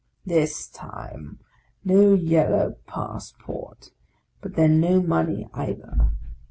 This 0.25 0.67
time, 0.67 1.37
no 1.85 2.15
yellow 2.15 2.75
passport, 2.87 3.91
but 4.41 4.55
then 4.55 4.79
no 4.79 4.99
money 4.99 5.47
either. 5.53 6.09